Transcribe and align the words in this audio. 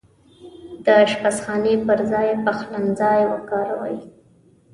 د 0.83 0.85
اشپزخانې 1.05 1.73
پرځاي 1.87 2.29
پخلنځای 2.45 3.21
وکاروئ 3.31 3.97